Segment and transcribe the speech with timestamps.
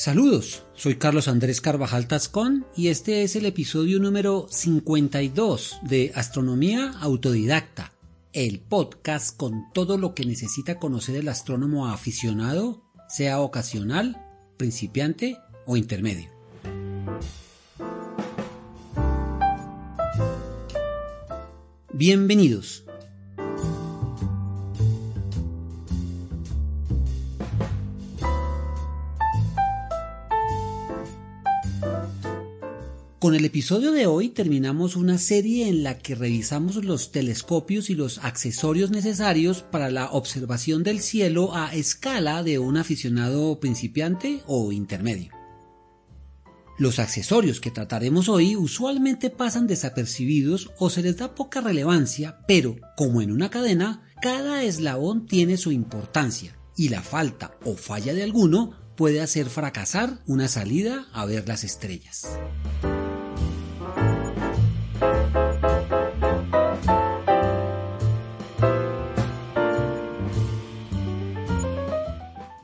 [0.00, 6.94] Saludos, soy Carlos Andrés Carvajal Tascón y este es el episodio número 52 de Astronomía
[7.00, 7.92] Autodidacta,
[8.32, 14.16] el podcast con todo lo que necesita conocer el astrónomo aficionado, sea ocasional,
[14.56, 15.36] principiante
[15.66, 16.30] o intermedio.
[21.92, 22.84] Bienvenidos.
[33.20, 37.94] Con el episodio de hoy terminamos una serie en la que revisamos los telescopios y
[37.94, 44.72] los accesorios necesarios para la observación del cielo a escala de un aficionado principiante o
[44.72, 45.32] intermedio.
[46.78, 52.76] Los accesorios que trataremos hoy usualmente pasan desapercibidos o se les da poca relevancia, pero,
[52.96, 58.22] como en una cadena, cada eslabón tiene su importancia y la falta o falla de
[58.22, 62.26] alguno puede hacer fracasar una salida a ver las estrellas.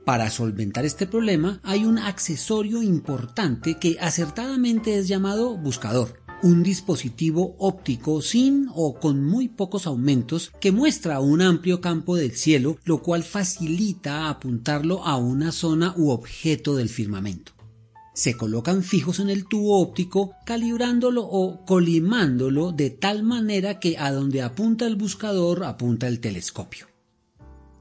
[0.04, 7.54] Para solventar este problema hay un accesorio importante que acertadamente es llamado buscador un dispositivo
[7.58, 13.02] óptico sin o con muy pocos aumentos que muestra un amplio campo del cielo, lo
[13.02, 17.52] cual facilita apuntarlo a una zona u objeto del firmamento.
[18.14, 24.10] Se colocan fijos en el tubo óptico, calibrándolo o colimándolo de tal manera que a
[24.12, 26.86] donde apunta el buscador apunta el telescopio.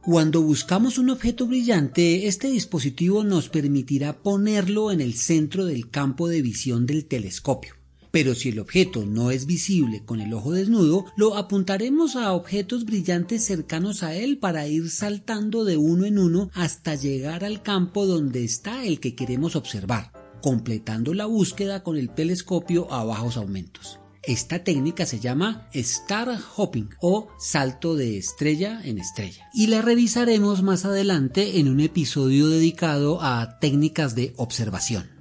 [0.01, 6.29] Cuando buscamos un objeto brillante, este dispositivo nos permitirá ponerlo en el centro del campo
[6.29, 7.78] de visión del telescopio
[8.11, 12.85] pero si el objeto no es visible con el ojo desnudo, lo apuntaremos a objetos
[12.85, 18.05] brillantes cercanos a él para ir saltando de uno en uno hasta llegar al campo
[18.05, 20.11] donde está el que queremos observar,
[20.41, 23.99] completando la búsqueda con el telescopio a bajos aumentos.
[24.23, 30.61] Esta técnica se llama Star Hopping o salto de estrella en estrella y la revisaremos
[30.61, 35.18] más adelante en un episodio dedicado a técnicas de observación.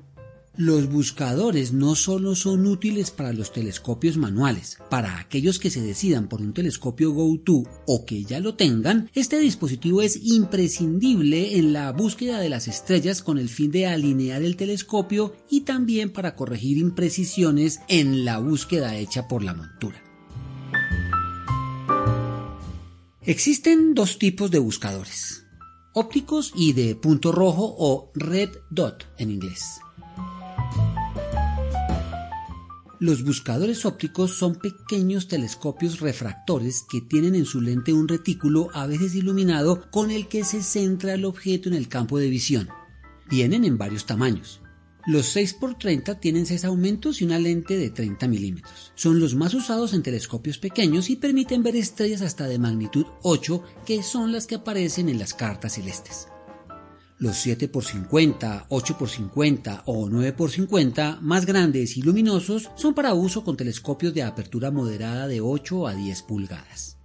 [0.58, 6.28] Los buscadores no solo son útiles para los telescopios manuales, para aquellos que se decidan
[6.28, 11.92] por un telescopio GoTo o que ya lo tengan, este dispositivo es imprescindible en la
[11.92, 16.76] búsqueda de las estrellas con el fin de alinear el telescopio y también para corregir
[16.76, 20.02] imprecisiones en la búsqueda hecha por la montura.
[23.22, 25.44] Existen dos tipos de buscadores,
[25.94, 29.78] ópticos y de punto rojo o red dot en inglés.
[33.00, 38.88] Los buscadores ópticos son pequeños telescopios refractores que tienen en su lente un retículo a
[38.88, 42.68] veces iluminado con el que se centra el objeto en el campo de visión.
[43.30, 44.60] Vienen en varios tamaños.
[45.06, 48.92] Los 6x30 tienen 6 aumentos y una lente de 30 milímetros.
[48.96, 53.62] Son los más usados en telescopios pequeños y permiten ver estrellas hasta de magnitud 8
[53.86, 56.26] que son las que aparecen en las cartas celestes.
[57.18, 64.22] Los 7x50, 8x50 o 9x50 más grandes y luminosos son para uso con telescopios de
[64.22, 66.98] apertura moderada de 8 a 10 pulgadas.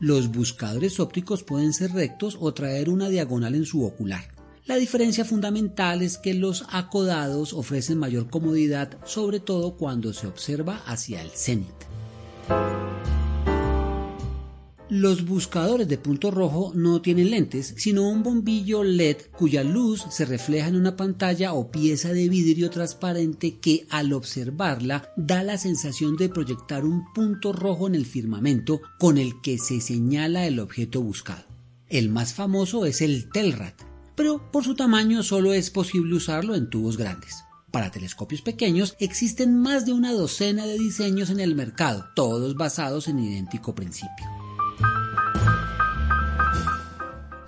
[0.00, 4.22] Los buscadores ópticos pueden ser rectos o traer una diagonal en su ocular.
[4.64, 10.82] La diferencia fundamental es que los acodados ofrecen mayor comodidad, sobre todo cuando se observa
[10.86, 11.74] hacia el cenit.
[14.90, 20.24] Los buscadores de punto rojo no tienen lentes, sino un bombillo LED cuya luz se
[20.24, 26.16] refleja en una pantalla o pieza de vidrio transparente que al observarla da la sensación
[26.16, 31.02] de proyectar un punto rojo en el firmamento con el que se señala el objeto
[31.02, 31.44] buscado.
[31.90, 33.82] El más famoso es el Telrat,
[34.14, 37.44] pero por su tamaño solo es posible usarlo en tubos grandes.
[37.70, 43.06] Para telescopios pequeños existen más de una docena de diseños en el mercado, todos basados
[43.08, 44.37] en idéntico principio.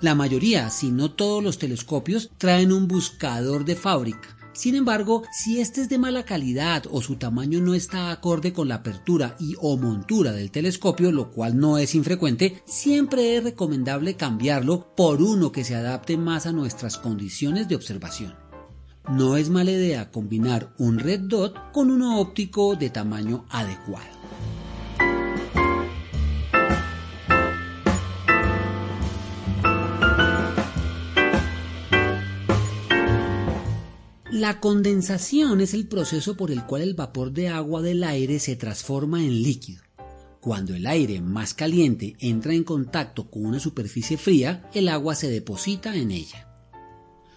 [0.01, 5.61] La mayoría, si no todos los telescopios, traen un buscador de fábrica, Sin embargo, si
[5.61, 9.55] este es de mala calidad o su tamaño no está acorde con la apertura y
[9.61, 15.53] o montura del telescopio, lo cual no es infrecuente, siempre es recomendable cambiarlo por uno
[15.53, 18.35] que se adapte más a nuestras condiciones de observación.
[19.09, 24.09] No es mala idea combinar un red dot con uno óptico de tamaño adecuado.
[34.41, 38.55] La condensación es el proceso por el cual el vapor de agua del aire se
[38.55, 39.83] transforma en líquido.
[40.39, 45.29] Cuando el aire más caliente entra en contacto con una superficie fría, el agua se
[45.29, 46.50] deposita en ella.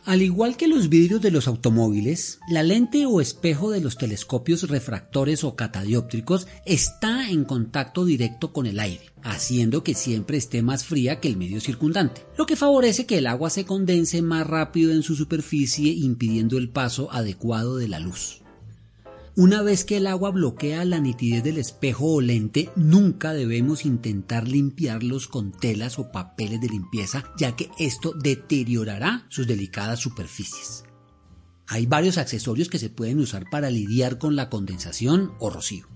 [0.06, 4.68] Al igual que los vidrios de los automóviles, la lente o espejo de los telescopios
[4.68, 10.84] refractores o catadióptricos está en contacto directo con el aire, haciendo que siempre esté más
[10.84, 14.92] fría que el medio circundante, lo que favorece que el agua se condense más rápido
[14.92, 18.43] en su superficie impidiendo el paso adecuado de la luz.
[19.36, 24.46] Una vez que el agua bloquea la nitidez del espejo o lente, nunca debemos intentar
[24.46, 30.84] limpiarlos con telas o papeles de limpieza, ya que esto deteriorará sus delicadas superficies.
[31.66, 35.88] Hay varios accesorios que se pueden usar para lidiar con la condensación o rocío.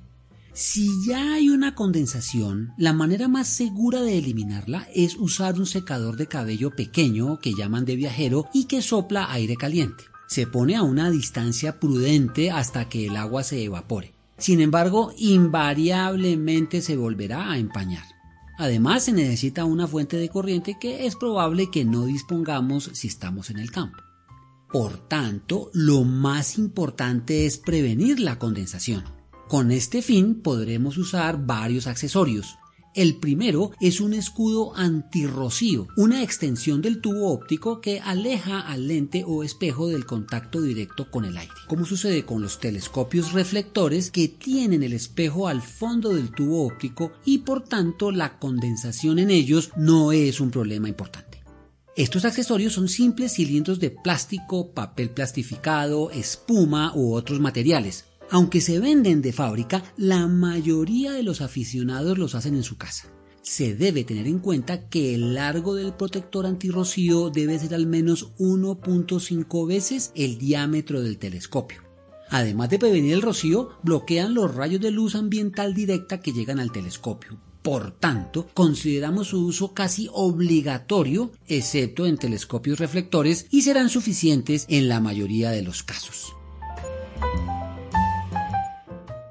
[0.52, 6.16] Si ya hay una condensación, la manera más segura de eliminarla es usar un secador
[6.16, 10.82] de cabello pequeño que llaman de viajero y que sopla aire caliente se pone a
[10.82, 14.12] una distancia prudente hasta que el agua se evapore.
[14.36, 18.04] Sin embargo, invariablemente se volverá a empañar.
[18.58, 23.50] Además, se necesita una fuente de corriente que es probable que no dispongamos si estamos
[23.50, 23.98] en el campo.
[24.70, 29.04] Por tanto, lo más importante es prevenir la condensación.
[29.48, 32.58] Con este fin podremos usar varios accesorios,
[32.98, 39.22] el primero es un escudo antirrocío, una extensión del tubo óptico que aleja al lente
[39.24, 44.26] o espejo del contacto directo con el aire, como sucede con los telescopios reflectores que
[44.26, 49.70] tienen el espejo al fondo del tubo óptico y por tanto la condensación en ellos
[49.76, 51.28] no es un problema importante.
[51.94, 58.78] Estos accesorios son simples cilindros de plástico, papel plastificado, espuma u otros materiales, aunque se
[58.78, 63.08] venden de fábrica, la mayoría de los aficionados los hacen en su casa.
[63.42, 68.34] Se debe tener en cuenta que el largo del protector antirrocío debe ser al menos
[68.38, 71.82] 1.5 veces el diámetro del telescopio.
[72.30, 76.72] Además de prevenir el rocío, bloquean los rayos de luz ambiental directa que llegan al
[76.72, 77.40] telescopio.
[77.62, 84.88] Por tanto, consideramos su uso casi obligatorio, excepto en telescopios reflectores, y serán suficientes en
[84.88, 86.34] la mayoría de los casos.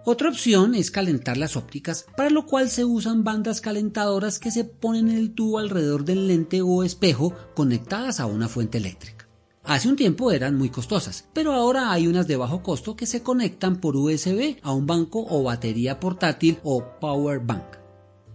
[0.09, 4.63] Otra opción es calentar las ópticas, para lo cual se usan bandas calentadoras que se
[4.63, 9.27] ponen en el tubo alrededor del lente o espejo conectadas a una fuente eléctrica.
[9.65, 13.21] Hace un tiempo eran muy costosas, pero ahora hay unas de bajo costo que se
[13.21, 17.75] conectan por USB a un banco o batería portátil o power bank.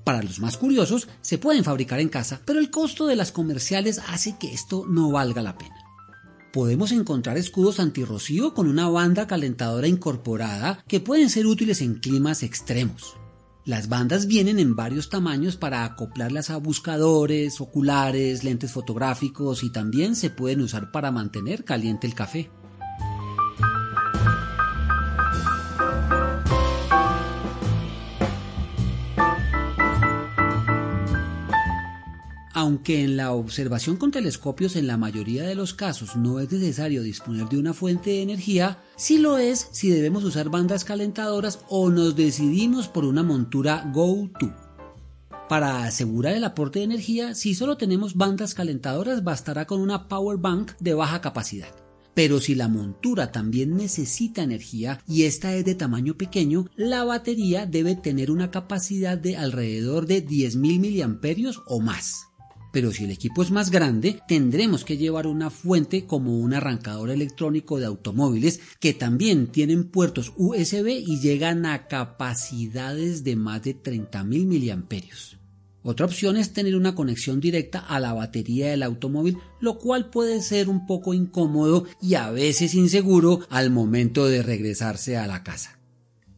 [0.04, 3.98] Para los más curiosos, se pueden fabricar en casa, pero el costo de las comerciales
[4.08, 5.81] hace que esto no valga la pena
[6.52, 12.43] podemos encontrar escudos antirrocío con una banda calentadora incorporada que pueden ser útiles en climas
[12.43, 13.17] extremos.
[13.65, 20.17] Las bandas vienen en varios tamaños para acoplarlas a buscadores, oculares, lentes fotográficos y también
[20.17, 22.50] se pueden usar para mantener caliente el café.
[32.62, 37.02] Aunque en la observación con telescopios en la mayoría de los casos no es necesario
[37.02, 41.90] disponer de una fuente de energía, sí lo es si debemos usar bandas calentadoras o
[41.90, 44.54] nos decidimos por una montura Go-To.
[45.48, 50.36] Para asegurar el aporte de energía, si solo tenemos bandas calentadoras bastará con una power
[50.36, 51.74] bank de baja capacidad.
[52.14, 57.66] Pero si la montura también necesita energía y esta es de tamaño pequeño, la batería
[57.66, 62.28] debe tener una capacidad de alrededor de 10.000 mAh o más
[62.72, 67.10] pero si el equipo es más grande, tendremos que llevar una fuente como un arrancador
[67.10, 73.81] electrónico de automóviles que también tienen puertos USB y llegan a capacidades de más de
[73.81, 75.38] 30.000 miliamperios.
[75.84, 80.41] Otra opción es tener una conexión directa a la batería del automóvil, lo cual puede
[80.41, 85.81] ser un poco incómodo y a veces inseguro al momento de regresarse a la casa.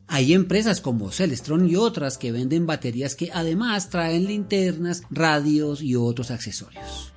[0.07, 5.97] Hay empresas como Celestron y otras que venden baterías que además traen linternas, radios y
[5.97, 7.13] otros accesorios.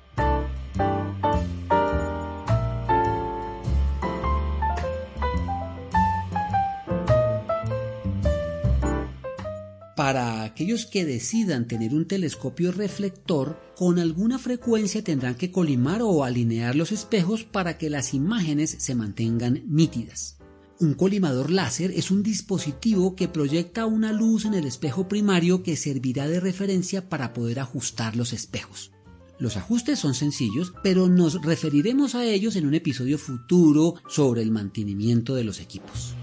[9.94, 16.24] Para aquellos que decidan tener un telescopio reflector, con alguna frecuencia tendrán que colimar o
[16.24, 20.37] alinear los espejos para que las imágenes se mantengan nítidas.
[20.80, 25.76] Un colimador láser es un dispositivo que proyecta una luz en el espejo primario que
[25.76, 28.92] servirá de referencia para poder ajustar los espejos.
[29.40, 34.52] Los ajustes son sencillos, pero nos referiremos a ellos en un episodio futuro sobre el
[34.52, 36.14] mantenimiento de los equipos.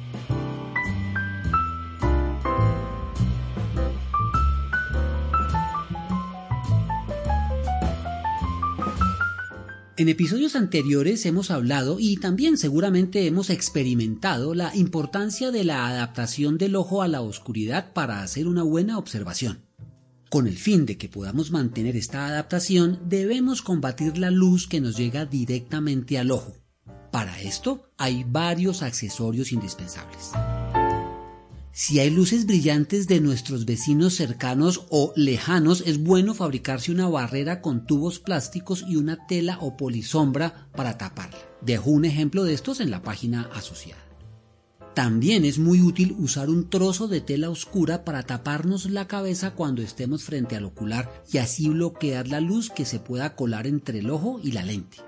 [9.97, 16.57] En episodios anteriores hemos hablado y también seguramente hemos experimentado la importancia de la adaptación
[16.57, 19.63] del ojo a la oscuridad para hacer una buena observación.
[20.29, 24.97] Con el fin de que podamos mantener esta adaptación, debemos combatir la luz que nos
[24.97, 26.57] llega directamente al ojo.
[27.09, 30.31] Para esto hay varios accesorios indispensables.
[31.77, 37.59] Si hay luces brillantes de nuestros vecinos cercanos o lejanos, es bueno fabricarse una barrera
[37.59, 41.37] con tubos plásticos y una tela o polisombra para taparla.
[41.59, 44.01] Dejo un ejemplo de estos en la página asociada.
[44.93, 49.81] También es muy útil usar un trozo de tela oscura para taparnos la cabeza cuando
[49.81, 54.11] estemos frente al ocular y así bloquear la luz que se pueda colar entre el
[54.11, 54.99] ojo y la lente.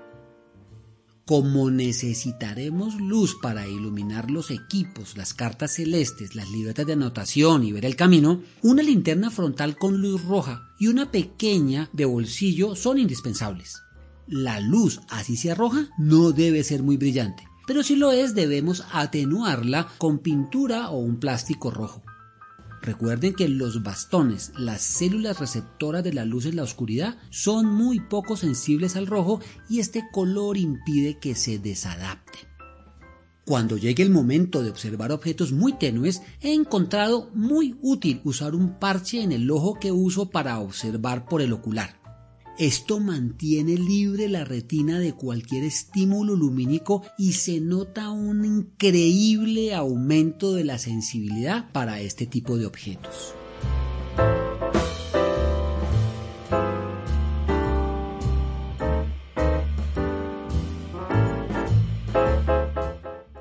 [1.28, 7.72] Como necesitaremos luz para iluminar los equipos, las cartas celestes, las libretas de anotación y
[7.72, 12.96] ver el camino, una linterna frontal con luz roja y una pequeña de bolsillo son
[12.96, 13.82] indispensables.
[14.26, 18.86] La luz, así sea roja, no debe ser muy brillante, pero si lo es debemos
[18.90, 22.02] atenuarla con pintura o un plástico rojo.
[22.82, 28.00] Recuerden que los bastones, las células receptoras de la luz en la oscuridad, son muy
[28.00, 32.48] poco sensibles al rojo y este color impide que se desadapten.
[33.44, 38.78] Cuando llegue el momento de observar objetos muy tenues, he encontrado muy útil usar un
[38.78, 41.98] parche en el ojo que uso para observar por el ocular.
[42.58, 50.52] Esto mantiene libre la retina de cualquier estímulo lumínico y se nota un increíble aumento
[50.54, 53.32] de la sensibilidad para este tipo de objetos.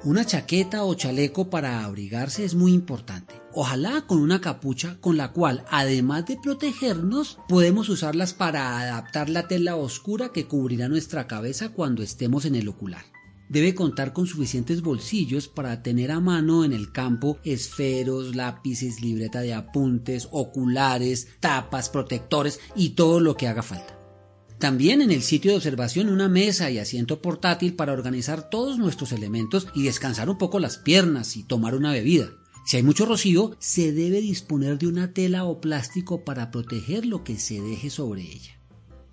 [0.07, 3.41] Una chaqueta o chaleco para abrigarse es muy importante.
[3.51, 9.49] Ojalá con una capucha con la cual, además de protegernos, podemos usarlas para adaptar la
[9.49, 13.03] tela oscura que cubrirá nuestra cabeza cuando estemos en el ocular.
[13.49, 19.41] Debe contar con suficientes bolsillos para tener a mano en el campo esferos, lápices, libreta
[19.41, 23.96] de apuntes, oculares, tapas, protectores y todo lo que haga falta.
[24.59, 29.11] También en el sitio de observación una mesa y asiento portátil para organizar todos nuestros
[29.11, 32.29] elementos y descansar un poco las piernas y tomar una bebida.
[32.65, 37.23] Si hay mucho rocío, se debe disponer de una tela o plástico para proteger lo
[37.23, 38.59] que se deje sobre ella.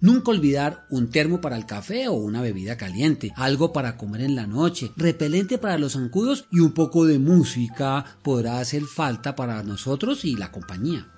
[0.00, 4.34] Nunca olvidar un termo para el café o una bebida caliente, algo para comer en
[4.34, 9.62] la noche, repelente para los zancudos y un poco de música podrá hacer falta para
[9.62, 11.13] nosotros y la compañía.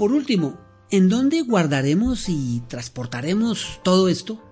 [0.00, 0.58] Por último,
[0.90, 4.42] ¿en dónde guardaremos y transportaremos todo esto?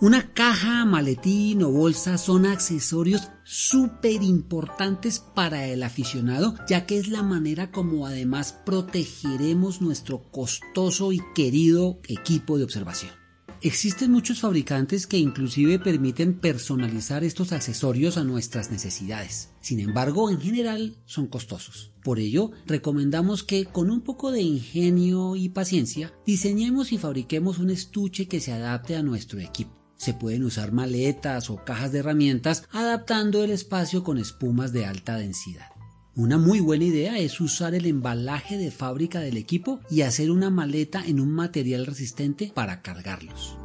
[0.00, 7.06] Una caja, maletín o bolsa son accesorios súper importantes para el aficionado, ya que es
[7.06, 13.25] la manera como además protegeremos nuestro costoso y querido equipo de observación.
[13.66, 19.50] Existen muchos fabricantes que inclusive permiten personalizar estos accesorios a nuestras necesidades.
[19.60, 21.90] Sin embargo, en general son costosos.
[22.04, 27.70] Por ello, recomendamos que con un poco de ingenio y paciencia diseñemos y fabriquemos un
[27.70, 29.76] estuche que se adapte a nuestro equipo.
[29.96, 35.16] Se pueden usar maletas o cajas de herramientas adaptando el espacio con espumas de alta
[35.16, 35.75] densidad.
[36.16, 40.48] Una muy buena idea es usar el embalaje de fábrica del equipo y hacer una
[40.48, 43.58] maleta en un material resistente para cargarlos.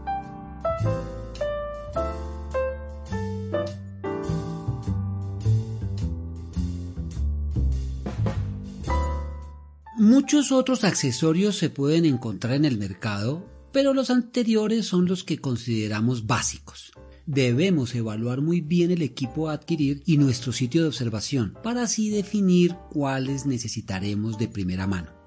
[9.98, 15.40] Muchos otros accesorios se pueden encontrar en el mercado, pero los anteriores son los que
[15.40, 16.92] consideramos básicos
[17.26, 22.10] debemos evaluar muy bien el equipo a adquirir y nuestro sitio de observación para así
[22.10, 25.22] definir cuáles necesitaremos de primera mano.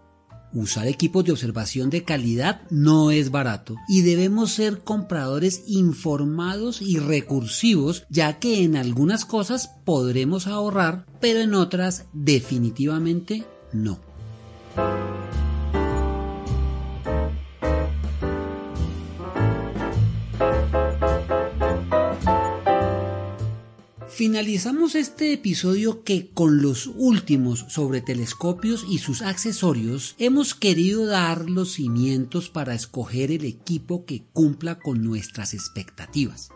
[0.52, 7.00] Usar equipos de observación de calidad no es barato y debemos ser compradores informados y
[7.00, 13.98] recursivos ya que en algunas cosas podremos ahorrar pero en otras definitivamente no.
[24.14, 31.50] Finalizamos este episodio que con los últimos sobre telescopios y sus accesorios hemos querido dar
[31.50, 36.50] los cimientos para escoger el equipo que cumpla con nuestras expectativas.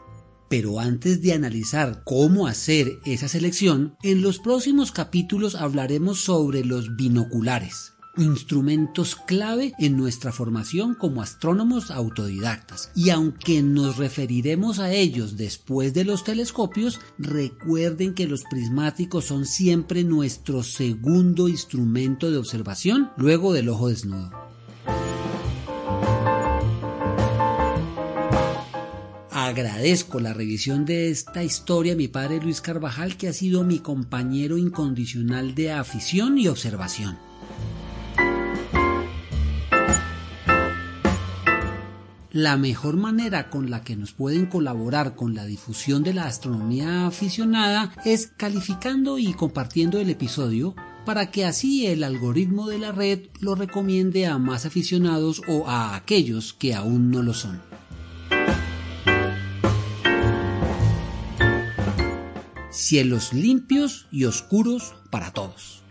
[0.49, 6.95] Pero antes de analizar cómo hacer esa selección, en los próximos capítulos hablaremos sobre los
[6.95, 12.91] binoculares instrumentos clave en nuestra formación como astrónomos autodidactas.
[12.95, 19.47] Y aunque nos referiremos a ellos después de los telescopios, recuerden que los prismáticos son
[19.47, 24.31] siempre nuestro segundo instrumento de observación luego del ojo desnudo.
[29.31, 33.79] Agradezco la revisión de esta historia a mi padre Luis Carvajal, que ha sido mi
[33.79, 37.28] compañero incondicional de afición y observación.
[42.39, 47.09] La mejor manera con la que nos pueden colaborar con la difusión de la astronomía
[47.09, 53.23] aficionada es calificando y compartiendo el episodio para que así el algoritmo de la red
[53.41, 57.61] lo recomiende a más aficionados o a aquellos que aún no lo son.
[62.71, 65.83] Cielos limpios y oscuros para todos.